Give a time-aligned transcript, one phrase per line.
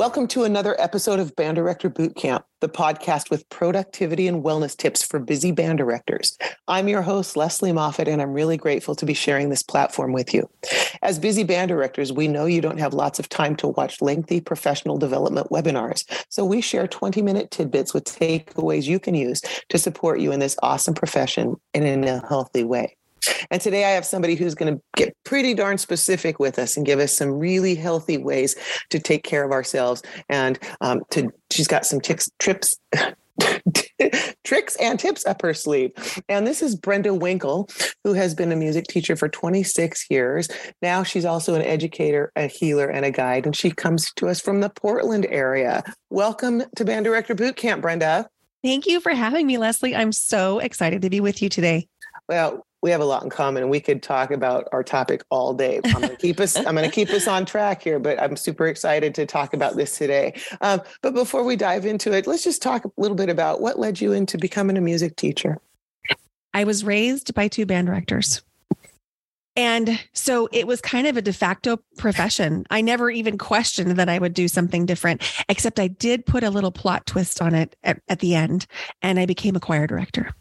[0.00, 4.74] Welcome to another episode of Band Director Boot Camp, the podcast with productivity and wellness
[4.74, 6.38] tips for busy band directors.
[6.66, 10.32] I'm your host, Lesley Moffat, and I'm really grateful to be sharing this platform with
[10.32, 10.48] you.
[11.02, 14.40] As busy band directors, we know you don't have lots of time to watch lengthy
[14.40, 19.76] professional development webinars, so we share 20 minute tidbits with takeaways you can use to
[19.76, 22.96] support you in this awesome profession and in a healthy way.
[23.50, 26.86] And today I have somebody who's going to get pretty darn specific with us and
[26.86, 28.56] give us some really healthy ways
[28.90, 30.02] to take care of ourselves.
[30.28, 32.78] And um, to she's got some tips, trips.
[34.44, 35.92] tricks and tips up her sleeve.
[36.28, 37.70] And this is Brenda Winkle,
[38.04, 40.48] who has been a music teacher for 26 years.
[40.82, 43.46] Now she's also an educator, a healer, and a guide.
[43.46, 45.82] And she comes to us from the Portland area.
[46.10, 48.28] Welcome to Band Director Boot Camp, Brenda.
[48.62, 49.96] Thank you for having me, Lesley.
[49.96, 51.88] I'm so excited to be with you today.
[52.28, 53.62] Well, we have a lot in common.
[53.62, 55.80] And we could talk about our topic all day.
[55.84, 58.36] I'm going to keep us i'm going to keep us on track here but i'm
[58.36, 60.34] super excited to talk about this today.
[60.60, 63.78] Um, but before we dive into it let's just talk a little bit about what
[63.78, 65.58] led you into becoming a music teacher.
[66.52, 68.42] I was raised by two band directors.
[69.56, 72.64] And so it was kind of a de facto profession.
[72.70, 76.50] I never even questioned that I would do something different, except I did put a
[76.50, 78.66] little plot twist on it at, at the end,
[79.02, 80.32] and I became a choir director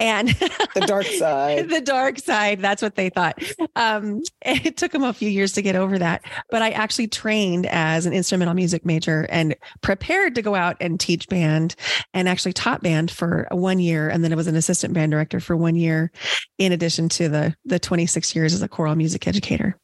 [0.00, 1.68] and the dark side.
[1.68, 3.42] the dark side that's what they thought.
[3.76, 7.66] Um, it took them a few years to get over that but i actually trained
[7.66, 11.74] as an instrumental music major and prepared to go out and teach band
[12.12, 15.40] and actually taught band for one year and then I was an assistant band director
[15.40, 16.10] for one year
[16.58, 19.78] in addition to the the 26 years as a choral music educator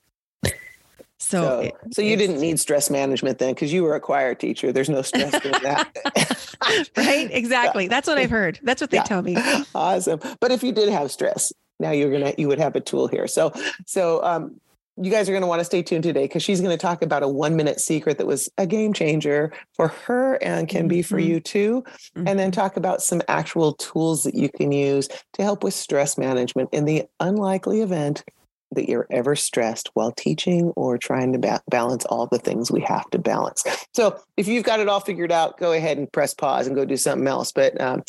[1.20, 4.34] so, so, it, so you didn't need stress management then because you were a choir
[4.34, 4.72] teacher.
[4.72, 6.90] There's no stress in that.
[6.96, 7.28] right?
[7.30, 7.88] Exactly.
[7.88, 8.58] That's what I've heard.
[8.62, 9.04] That's what they yeah.
[9.04, 9.36] tell me.
[9.74, 10.20] Awesome.
[10.40, 13.26] But if you did have stress, now you're gonna you would have a tool here.
[13.26, 13.52] So
[13.86, 14.60] so um
[14.96, 17.00] you guys are going to want to stay tuned today because she's going to talk
[17.00, 21.00] about a one minute secret that was a game changer for her and can be
[21.00, 21.30] for mm-hmm.
[21.30, 21.82] you too.
[21.82, 22.28] Mm-hmm.
[22.28, 22.60] And then mm-hmm.
[22.60, 26.84] talk about some actual tools that you can use to help with stress management in
[26.84, 28.24] the unlikely event
[28.72, 32.80] that you're ever stressed while teaching or trying to ba- balance all the things we
[32.82, 33.64] have to balance.
[33.94, 36.84] So if you've got it all figured out, go ahead and press pause and go
[36.84, 37.52] do something else.
[37.52, 38.02] But um,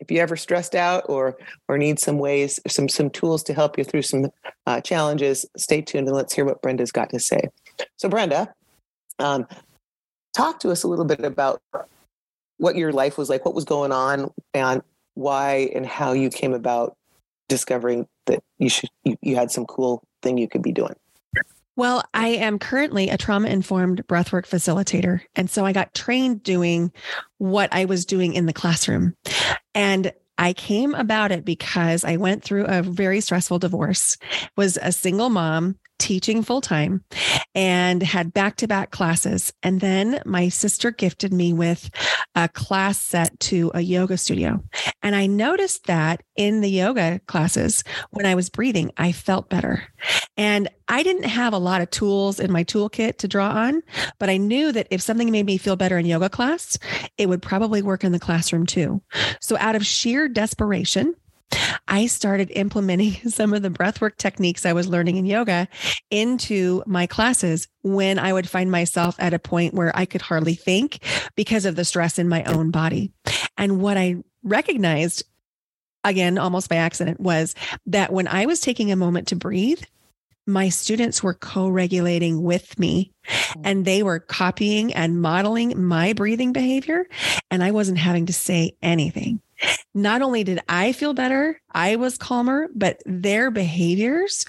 [0.00, 1.36] if you ever stressed out or
[1.68, 4.30] or need some ways, some some tools to help you through some
[4.66, 7.48] uh, challenges, stay tuned and let's hear what Brenda's got to say.
[7.96, 8.52] So Brenda,
[9.18, 9.46] um,
[10.34, 11.60] talk to us a little bit about
[12.58, 14.82] what your life was like, what was going on, and
[15.14, 16.96] why and how you came about
[17.48, 20.94] discovering that you should you, you had some cool thing you could be doing?
[21.76, 25.20] Well, I am currently a trauma informed breathwork facilitator.
[25.36, 26.90] And so I got trained doing
[27.36, 29.14] what I was doing in the classroom.
[29.74, 34.16] And I came about it because I went through a very stressful divorce,
[34.56, 37.04] was a single mom, teaching full time
[37.54, 39.52] and had back to back classes.
[39.62, 41.90] And then my sister gifted me with
[42.34, 44.62] a class set to a yoga studio.
[45.02, 49.82] And I noticed that in the yoga classes, when I was breathing, I felt better.
[50.36, 53.82] And I didn't have a lot of tools in my toolkit to draw on,
[54.18, 56.78] but I knew that if something made me feel better in yoga class,
[57.16, 59.02] it would probably work in the classroom too.
[59.40, 61.14] So out of sheer desperation,
[61.88, 65.68] I started implementing some of the breathwork techniques I was learning in yoga
[66.10, 70.54] into my classes when I would find myself at a point where I could hardly
[70.54, 70.98] think
[71.36, 73.12] because of the stress in my own body.
[73.56, 75.24] And what I recognized,
[76.04, 77.54] again, almost by accident, was
[77.86, 79.82] that when I was taking a moment to breathe,
[80.46, 83.12] my students were co regulating with me
[83.64, 87.06] and they were copying and modeling my breathing behavior.
[87.50, 89.40] And I wasn't having to say anything.
[89.94, 94.44] Not only did I feel better, I was calmer, but their behaviors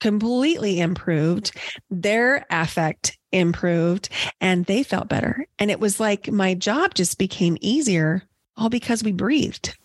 [0.00, 1.52] completely improved.
[1.90, 4.08] Their affect improved
[4.40, 5.46] and they felt better.
[5.58, 8.22] And it was like my job just became easier
[8.56, 9.76] all because we breathed.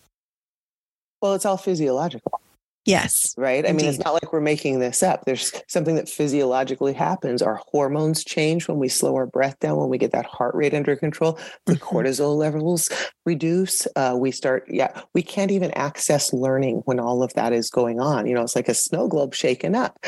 [1.20, 2.40] Well, it's all physiological.
[2.84, 3.34] Yes.
[3.38, 3.66] Right.
[3.66, 5.24] I mean, it's not like we're making this up.
[5.24, 7.40] There's something that physiologically happens.
[7.40, 10.74] Our hormones change when we slow our breath down, when we get that heart rate
[10.74, 11.84] under control, the mm-hmm.
[11.84, 12.90] cortisol levels
[13.24, 13.86] reduce.
[13.96, 18.00] Uh, we start, yeah, we can't even access learning when all of that is going
[18.00, 18.26] on.
[18.26, 19.98] You know, it's like a snow globe shaken up.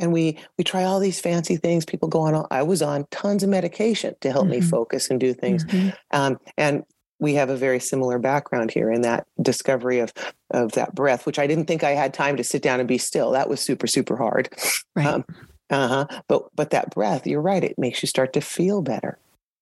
[0.00, 1.84] And we we try all these fancy things.
[1.84, 2.46] People go on.
[2.50, 4.56] I was on tons of medication to help mm-hmm.
[4.56, 5.64] me focus and do things.
[5.66, 5.90] Mm-hmm.
[6.10, 6.82] Um, and
[7.20, 10.12] we have a very similar background here in that discovery of
[10.50, 12.98] of that breath, which I didn't think I had time to sit down and be
[12.98, 13.30] still.
[13.32, 14.48] That was super super hard.
[14.96, 15.06] Right.
[15.06, 15.24] Um,
[15.70, 16.20] uh huh.
[16.28, 17.64] But but that breath, you're right.
[17.64, 19.18] It makes you start to feel better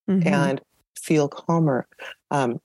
[0.08, 0.26] mm-hmm.
[0.26, 0.60] and
[0.98, 1.86] feel calmer.
[2.30, 2.60] Um,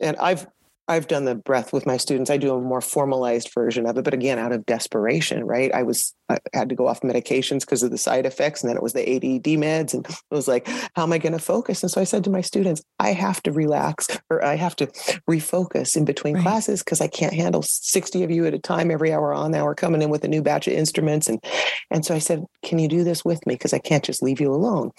[0.00, 0.46] and I've
[0.88, 2.30] I've done the breath with my students.
[2.30, 5.72] I do a more formalized version of it, but again, out of desperation, right?
[5.72, 8.76] I was I had to go off medications because of the side effects, and then
[8.76, 11.82] it was the ADD meds, and it was like, how am I going to focus?
[11.82, 14.86] And so I said to my students, I have to relax, or I have to
[15.28, 16.42] refocus in between right.
[16.42, 19.74] classes because I can't handle sixty of you at a time every hour on hour
[19.74, 21.42] coming in with a new batch of instruments, and
[21.90, 23.54] and so I said, can you do this with me?
[23.54, 24.90] Because I can't just leave you alone.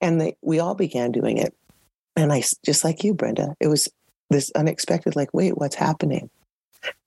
[0.00, 1.54] And they, we all began doing it.
[2.16, 3.88] And I, just like you, Brenda, it was
[4.30, 6.30] this unexpected, like, wait, what's happening?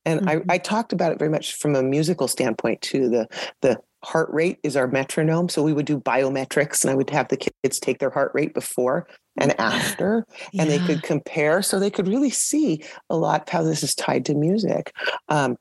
[0.05, 0.49] And mm-hmm.
[0.49, 3.09] I, I talked about it very much from a musical standpoint too.
[3.09, 3.27] The
[3.61, 5.49] the heart rate is our metronome.
[5.49, 8.53] So we would do biometrics and I would have the kids take their heart rate
[8.53, 10.61] before and after, yeah.
[10.61, 11.61] and they could compare.
[11.61, 14.93] So they could really see a lot of how this is tied to music.
[15.29, 15.55] Um,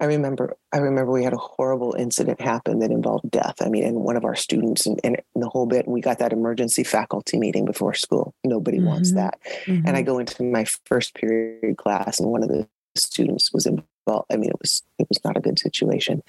[0.00, 3.54] I remember I remember we had a horrible incident happen that involved death.
[3.60, 6.18] I mean, and one of our students and, and the whole bit, and we got
[6.18, 8.34] that emergency faculty meeting before school.
[8.44, 8.88] Nobody mm-hmm.
[8.88, 9.38] wants that.
[9.66, 9.86] Mm-hmm.
[9.86, 14.26] And I go into my first period class and one of the students was involved.
[14.30, 16.22] I mean, it was it was not a good situation.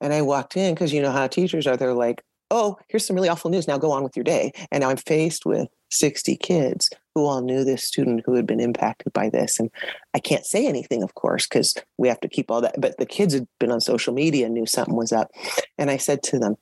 [0.00, 3.16] And I walked in because you know how teachers are, they're like, oh, here's some
[3.16, 3.68] really awful news.
[3.68, 4.52] Now go on with your day.
[4.70, 8.60] And now I'm faced with 60 kids who all knew this student who had been
[8.60, 9.58] impacted by this.
[9.58, 9.70] And
[10.12, 12.78] I can't say anything, of course, because we have to keep all that.
[12.78, 15.30] But the kids had been on social media and knew something was up.
[15.78, 16.56] And I said to them,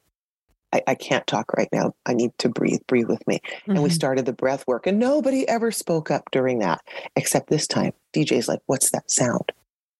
[0.72, 1.94] I, I can't talk right now.
[2.06, 2.82] I need to breathe.
[2.86, 3.40] Breathe with me.
[3.44, 3.70] Mm-hmm.
[3.72, 3.94] And we mm-hmm.
[3.94, 4.86] started the breath work.
[4.86, 6.82] And nobody ever spoke up during that,
[7.16, 7.92] except this time.
[8.12, 9.50] DJ's like, What's that sound?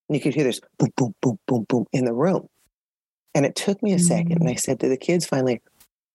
[0.09, 2.47] And you could hear this boom, boom, boom, boom, boom in the room.
[3.35, 4.05] And it took me a mm-hmm.
[4.05, 4.41] second.
[4.41, 4.61] And I mm.
[4.61, 5.63] said to the kids finally,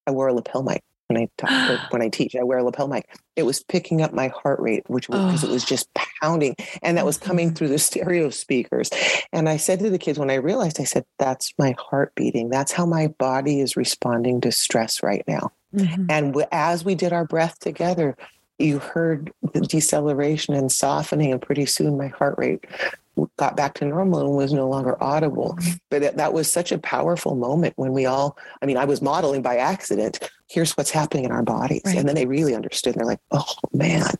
[0.08, 2.36] I wore a lapel mic when I talk when I teach.
[2.36, 3.10] I wear a lapel mic.
[3.36, 5.50] It was picking up my heart rate, which was because oh.
[5.50, 7.56] it was just pounding, and that was coming mm-hmm.
[7.56, 8.90] through the stereo speakers.
[9.34, 12.50] And I said to the kids when I realized, I said, "That's my heart beating.
[12.50, 16.06] That's how my body is responding to stress right now." Mm-hmm.
[16.10, 18.16] And w- as we did our breath together,
[18.58, 22.66] you heard the deceleration and softening, and pretty soon my heart rate
[23.38, 25.58] got back to normal and was no longer audible.
[25.90, 29.02] But that, that was such a powerful moment when we all, I mean, I was
[29.02, 30.20] modeling by accident.
[30.50, 31.82] Here's what's happening in our bodies.
[31.86, 31.98] Right.
[31.98, 32.96] And then they really understood.
[32.96, 34.12] They're like, oh man.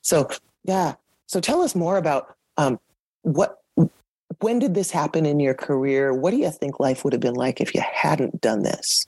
[0.00, 0.28] So,
[0.64, 0.94] yeah.
[1.26, 2.78] So tell us more about um,
[3.22, 3.60] what,
[4.40, 6.12] when did this happen in your career?
[6.12, 9.06] What do you think life would have been like if you hadn't done this?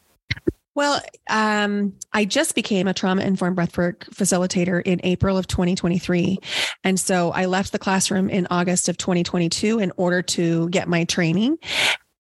[0.75, 1.01] Well,
[1.31, 6.39] um, I just became a trauma informed breathwork facilitator in April of 2023.
[6.83, 11.05] And so I left the classroom in August of 2022 in order to get my
[11.05, 11.59] training.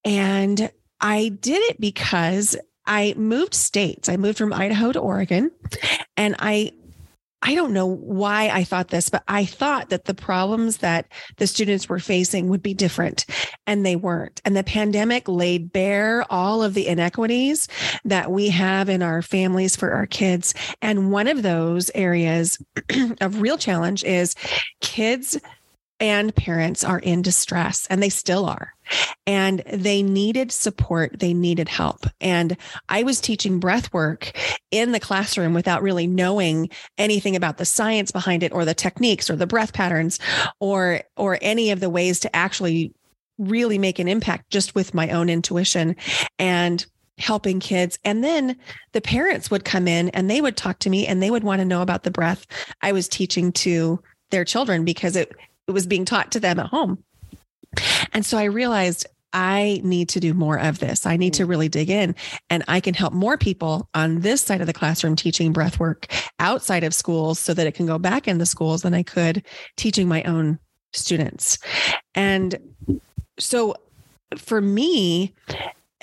[0.04, 0.70] And
[1.00, 2.56] I did it because
[2.86, 4.08] I moved states.
[4.08, 5.50] I moved from Idaho to Oregon
[6.16, 6.72] and I
[7.44, 11.06] I don't know why I thought this, but I thought that the problems that
[11.36, 13.26] the students were facing would be different
[13.66, 14.40] and they weren't.
[14.46, 17.68] And the pandemic laid bare all of the inequities
[18.06, 20.54] that we have in our families for our kids.
[20.80, 22.58] And one of those areas
[23.20, 24.34] of real challenge is
[24.80, 25.38] kids
[26.00, 28.74] and parents are in distress and they still are.
[29.26, 31.18] And they needed support.
[31.18, 32.06] They needed help.
[32.20, 32.56] And
[32.88, 34.32] i was teaching breath work
[34.70, 36.68] in the classroom without really knowing
[36.98, 40.18] anything about the science behind it or the techniques or the breath patterns
[40.60, 42.92] or or any of the ways to actually
[43.38, 45.96] really make an impact just with my own intuition
[46.38, 46.86] and
[47.18, 47.98] helping kids.
[48.04, 48.56] And then
[48.92, 51.60] the parents would come in and they would talk to me and they would want
[51.60, 52.46] to know about the breath
[52.82, 55.32] I was teaching to their children because it
[55.68, 57.02] it was being taught to them at home.
[58.12, 61.06] And so I realized I need to do more of this.
[61.06, 61.48] I need to mm.
[61.48, 62.14] really dig in
[62.48, 66.06] and I can help more people on this side of the classroom teaching breath work
[66.38, 69.44] outside of schools so that it can go back into schools than I could
[69.76, 70.60] teaching my own
[70.92, 71.58] students.
[72.14, 72.56] And
[73.38, 73.74] so
[74.36, 75.34] for me,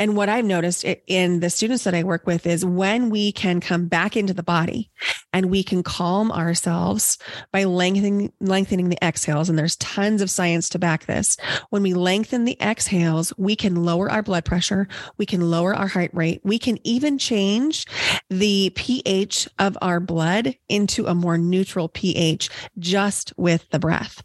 [0.02, 3.60] and what I've noticed in the students that I work with is when we can
[3.60, 4.90] come back into the body
[5.32, 7.20] and we can calm ourselves
[7.52, 11.38] by lengthening lengthening the exhales and there's tons of science to back this.
[11.70, 14.88] When we lengthen the exhales, we can lower our blood pressure,
[15.20, 17.86] we can lower our heart rate, we can even change
[18.32, 24.24] the pH of our blood into a more neutral pH just with the breath.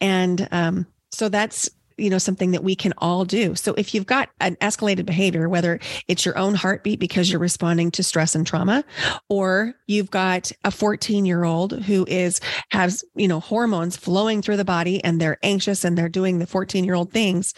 [0.00, 1.68] And um, so that's
[1.98, 5.48] you know something that we can all do so if you've got an escalated behavior
[5.48, 8.84] whether it's your own heartbeat because you're responding to stress and trauma
[9.28, 12.40] or you've got a 14 year old who is
[12.70, 16.46] has you know hormones flowing through the body and they're anxious and they're doing the
[16.46, 17.54] 14 year old things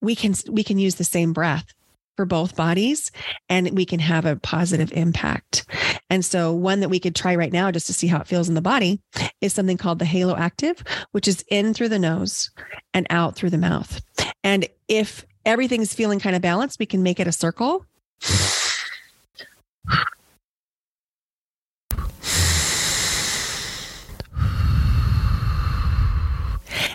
[0.00, 1.72] we can we can use the same breath
[2.16, 3.10] for both bodies
[3.48, 5.66] and we can have a positive impact.
[6.10, 8.48] And so one that we could try right now just to see how it feels
[8.48, 9.00] in the body
[9.44, 10.82] is something called the Halo Active,
[11.12, 12.50] which is in through the nose
[12.94, 14.00] and out through the mouth.
[14.42, 17.84] And if everything's feeling kind of balanced, we can make it a circle.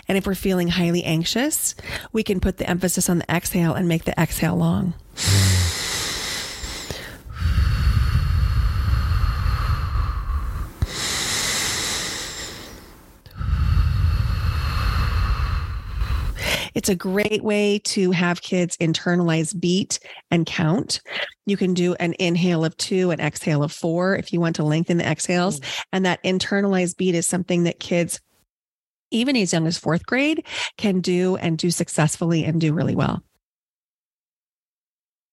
[0.08, 1.76] And if we're feeling highly anxious,
[2.12, 4.94] we can put the emphasis on the exhale and make the exhale long.
[16.74, 19.98] It's a great way to have kids internalize beat
[20.30, 21.00] and count.
[21.46, 24.64] You can do an inhale of two, an exhale of four if you want to
[24.64, 25.60] lengthen the exhales.
[25.60, 25.80] Mm-hmm.
[25.92, 28.20] And that internalized beat is something that kids,
[29.10, 30.46] even as young as fourth grade,
[30.76, 33.22] can do and do successfully and do really well.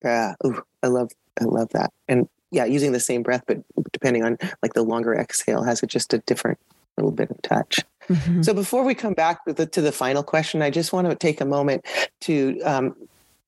[0.03, 0.36] Yeah.
[0.46, 1.91] Ooh, I love I love that.
[2.08, 3.58] And yeah, using the same breath, but
[3.91, 6.60] depending on like the longer exhale has it just a different
[6.98, 7.84] little bit of touch.
[8.09, 8.41] Mm-hmm.
[8.43, 11.41] So before we come back the, to the final question, I just want to take
[11.41, 11.85] a moment
[12.21, 12.95] to um,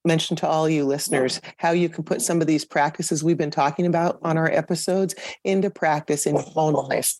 [0.05, 3.51] mention to all you listeners how you can put some of these practices we've been
[3.51, 7.15] talking about on our episodes into practice in your own life.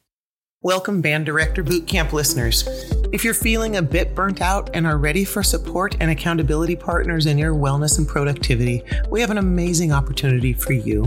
[0.61, 2.67] Welcome, Band Director Bootcamp listeners.
[3.13, 7.27] If you're feeling a bit burnt out and are ready for support and accountability partners
[7.27, 11.05] in your wellness and productivity, we have an amazing opportunity for you.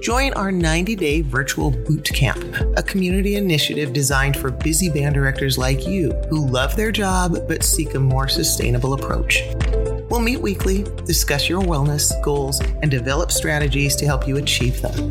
[0.00, 2.38] Join our 90 day virtual boot camp,
[2.76, 7.64] a community initiative designed for busy band directors like you who love their job but
[7.64, 9.42] seek a more sustainable approach.
[10.08, 15.10] We'll meet weekly, discuss your wellness goals, and develop strategies to help you achieve them.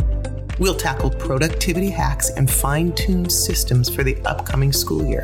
[0.58, 5.24] We'll tackle productivity hacks and fine tune systems for the upcoming school year.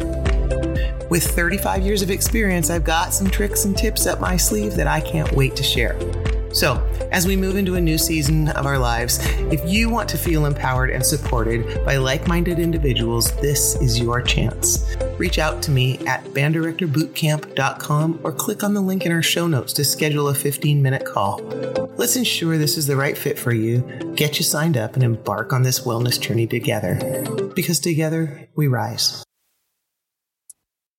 [1.10, 4.88] With 35 years of experience, I've got some tricks and tips up my sleeve that
[4.88, 5.98] I can't wait to share.
[6.54, 6.76] So,
[7.12, 9.20] as we move into a new season of our lives,
[9.52, 14.22] if you want to feel empowered and supported by like minded individuals, this is your
[14.22, 14.96] chance.
[15.18, 19.74] Reach out to me at banddirectorbootcamp.com or click on the link in our show notes
[19.74, 21.42] to schedule a 15 minute call.
[21.98, 23.82] Let's ensure this is the right fit for you,
[24.16, 27.52] get you signed up, and embark on this wellness journey together.
[27.56, 29.24] Because together we rise.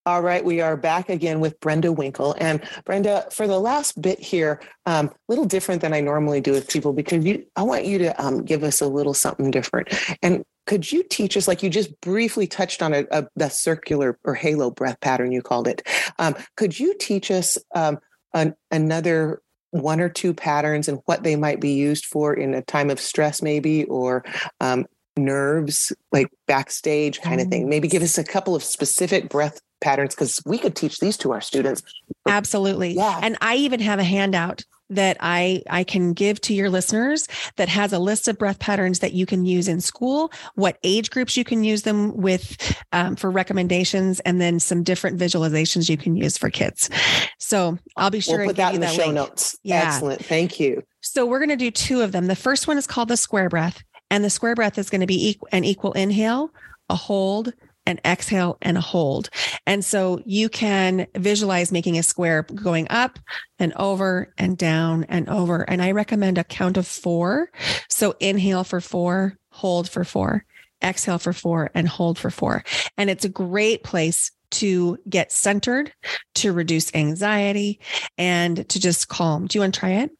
[0.06, 2.36] All right, we are back again with Brenda Winkle.
[2.38, 6.52] And Brenda, for the last bit here, a um, little different than I normally do
[6.52, 9.88] with people because you, I want you to um, give us a little something different.
[10.20, 14.18] And could you teach us, like you just briefly touched on a, a the circular
[14.24, 15.80] or halo breath pattern, you called it.
[16.18, 17.98] Um, could you teach us um,
[18.34, 22.60] an, another one or two patterns and what they might be used for in a
[22.60, 24.22] time of stress, maybe, or
[24.60, 24.84] um,
[25.16, 27.70] nerves, like backstage kind of thing?
[27.70, 31.32] Maybe give us a couple of specific breath patterns because we could teach these to
[31.32, 31.82] our students.
[32.26, 32.94] Absolutely.
[32.94, 33.20] Yeah.
[33.22, 37.68] And I even have a handout that I I can give to your listeners that
[37.68, 41.36] has a list of breath patterns that you can use in school, what age groups
[41.36, 46.16] you can use them with um, for recommendations, and then some different visualizations you can
[46.16, 46.90] use for kids.
[47.38, 49.14] So I'll be sure we'll put that in the show link.
[49.14, 49.56] notes.
[49.62, 49.84] Yeah.
[49.86, 50.24] Excellent.
[50.24, 50.82] Thank you.
[51.00, 52.26] So we're going to do two of them.
[52.26, 55.06] The first one is called the square breath, and the square breath is going to
[55.06, 56.50] be equal, an equal inhale,
[56.88, 57.52] a hold,
[57.86, 59.30] and exhale and hold.
[59.66, 63.18] And so you can visualize making a square going up
[63.58, 65.62] and over and down and over.
[65.62, 67.50] And I recommend a count of four.
[67.88, 70.44] So inhale for four, hold for four,
[70.82, 72.64] exhale for four, and hold for four.
[72.96, 75.92] And it's a great place to get centered,
[76.36, 77.80] to reduce anxiety,
[78.16, 79.46] and to just calm.
[79.46, 80.10] Do you want to try it?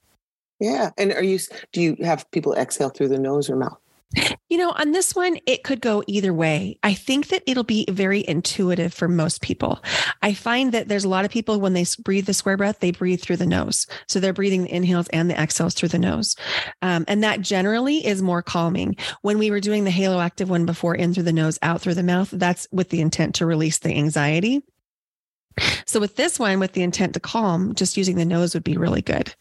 [0.61, 0.91] Yeah.
[0.99, 1.39] And are you,
[1.73, 3.79] do you have people exhale through the nose or mouth?
[4.49, 6.79] You know, on this one, it could go either way.
[6.83, 9.83] I think that it'll be very intuitive for most people.
[10.23, 12.93] I find that there's a lot of people when they breathe the square breath, they
[12.93, 13.87] breathe through the nose.
[14.07, 16.37] So they're breathing the inhales and the exhales through the nose.
[16.83, 18.97] Um, and that generally is more calming.
[19.23, 21.95] When we were doing the Halo Active one before, in through the nose, out through
[21.95, 24.63] the mouth, that's with the intent to release the anxiety.
[25.87, 28.77] So with this one, with the intent to calm, just using the nose would be
[28.77, 29.35] really good.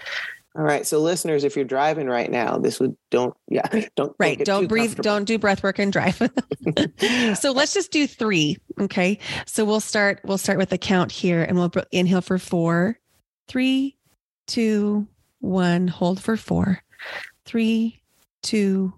[0.55, 0.85] All right.
[0.85, 4.37] So listeners, if you're driving right now, this would don't yeah, don't right.
[4.43, 6.17] Don't breathe, don't do breath work and drive.
[7.35, 8.57] so let's just do three.
[8.79, 9.17] Okay.
[9.47, 12.99] So we'll start, we'll start with the count here and we'll inhale for four,
[13.47, 13.97] three,
[14.45, 15.07] two,
[15.39, 16.83] one, hold for four,
[17.45, 18.01] three,
[18.43, 18.93] two,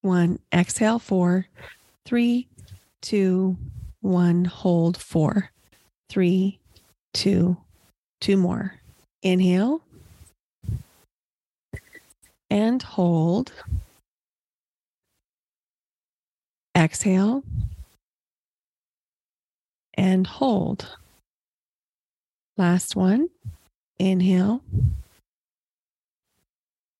[0.00, 1.46] one, exhale four,
[2.04, 2.48] three,
[3.02, 3.56] two,
[4.00, 5.50] one, hold four,
[6.08, 6.58] three,
[7.14, 7.56] two,
[8.20, 8.74] two more.
[9.22, 9.82] Inhale
[12.50, 13.52] and hold.
[16.76, 17.42] Exhale
[19.94, 20.96] and hold.
[22.56, 23.28] Last one.
[23.98, 24.62] Inhale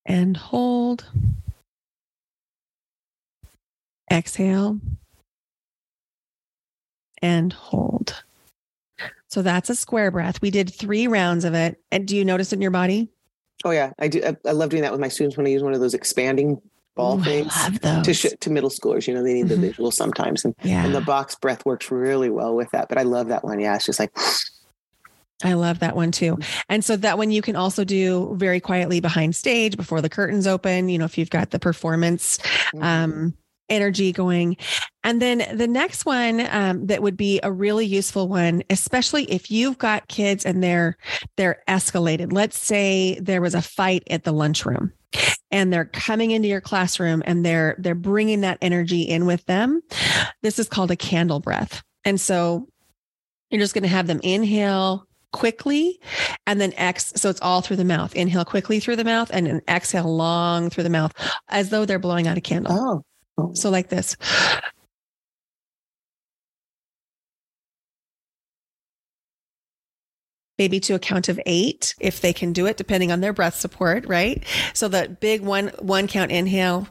[0.07, 1.07] and hold.
[4.11, 4.81] Exhale
[7.23, 8.23] and hold.
[9.29, 10.41] So that's a square breath.
[10.41, 11.81] We did three rounds of it.
[11.93, 13.11] And do you notice it in your body?
[13.65, 14.23] Oh yeah, I do.
[14.45, 16.61] I, love doing that with my students when I use one of those expanding
[16.95, 17.53] ball Ooh, things
[18.05, 19.07] to sh- to middle schoolers.
[19.07, 19.49] You know, they need Mhm.
[19.49, 20.85] the visual sometimes, and yeah.
[20.85, 22.89] and the box breath works really well with that.
[22.89, 23.61] But I love that one.
[23.61, 24.13] Yeah, it's just like
[25.45, 26.39] I love that one too.
[26.69, 30.47] And so that one you can also do very quietly behind stage before the curtains
[30.47, 32.83] open, you know, if you've got the performance mm-hmm.
[32.83, 33.35] um,
[33.69, 34.57] energy going.
[35.05, 39.51] And then the next one um, that would be a really useful one, especially if
[39.51, 40.97] you've got kids and they're
[41.37, 42.33] they're escalated.
[42.33, 44.93] Let's say there was a fight at the lunchroom
[45.51, 49.81] and they're coming into your classroom and they're they're bringing that energy in with them.
[50.43, 51.83] This is called a candle breath.
[52.05, 52.69] And so
[53.51, 56.01] you're just going to have them inhale quickly
[56.47, 59.47] and then ex so it's all through the mouth inhale quickly through the mouth and
[59.47, 61.13] then exhale long through the mouth
[61.49, 63.05] as though they're blowing out a candle oh, oh.
[63.55, 64.17] So like this.
[70.59, 73.55] Maybe to a count of eight, if they can do it, depending on their breath
[73.55, 74.43] support, right?
[74.75, 76.89] So the big one one count inhale.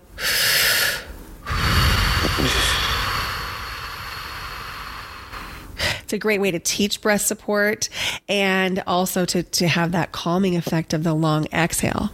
[6.03, 7.89] It's a great way to teach breath support
[8.29, 12.11] and also to to have that calming effect of the long exhale.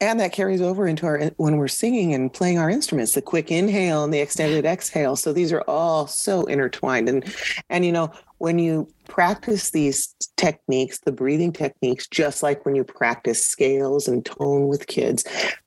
[0.00, 3.50] And that carries over into our when we're singing and playing our instruments the quick
[3.50, 5.16] inhale and the extended exhale.
[5.16, 7.08] So these are all so intertwined.
[7.08, 7.34] And
[7.68, 12.84] and you know when you practice these techniques the breathing techniques just like when you
[12.84, 15.24] practice scales and tone with kids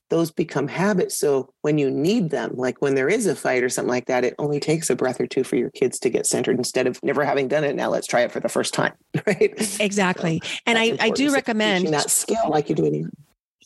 [0.08, 1.16] those become habits.
[1.16, 4.24] So when you need them like when there is a fight or something like that
[4.24, 7.02] it only takes a breath or two for your kids to get centered instead of
[7.02, 7.74] never having done it.
[7.74, 8.92] Now let's try it for the first time
[9.26, 9.80] right?
[9.80, 10.40] Exactly.
[10.66, 13.04] and I, I do recommend that skill like you do any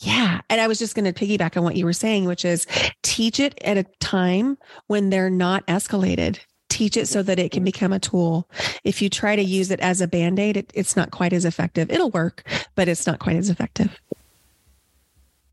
[0.00, 0.40] Yeah.
[0.50, 2.66] And I was just going to piggyback on what you were saying, which is
[3.02, 6.38] teach it at a time when they're not escalated.
[6.68, 7.66] Teach it so that it can mm-hmm.
[7.66, 8.48] become a tool.
[8.84, 11.44] If you try to use it as a band aid, it, it's not quite as
[11.44, 11.90] effective.
[11.90, 12.42] It'll work,
[12.74, 13.98] but it's not quite as effective.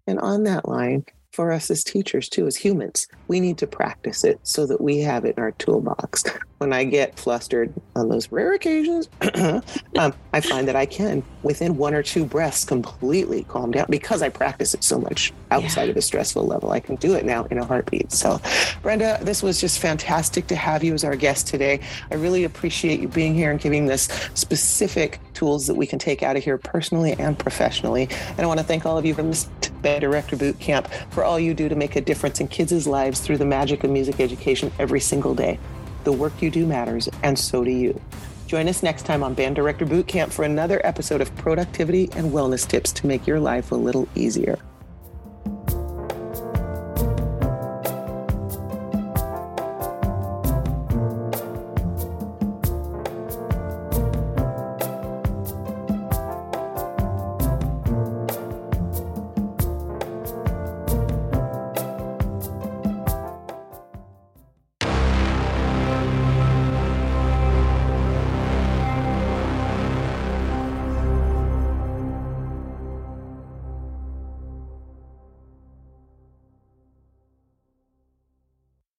[0.05, 4.23] And on that line, for us as teachers too, as humans, we need to practice
[4.23, 6.23] it so that we have it in our toolbox.
[6.63, 9.10] When I get flustered on those rare occasions,
[9.98, 14.21] um, I find that I can, within one or two breaths, completely calm down because
[14.21, 15.89] I practice it so much outside Yeah.
[15.91, 16.71] of a stressful level.
[16.71, 18.13] I can do it now in a heartbeat.
[18.13, 18.39] So,
[18.82, 21.82] Brenda, this was just fantastic to have you as our guest today.
[22.12, 26.23] I really appreciate you being here and giving us specific tools that we can take
[26.23, 28.08] out of here personally and professionally.
[28.30, 29.49] And I want to thank all of you from this
[29.82, 33.19] Band Director Boot Camp for all you do to make a difference in kids' lives
[33.19, 35.60] through the magic of music education every single day.
[36.04, 38.00] The work you do matters, and so do you.
[38.48, 42.68] Join us next time on Band Director Bootcamp for another episode of productivity and wellness
[42.68, 44.60] tips to make your life a little easier.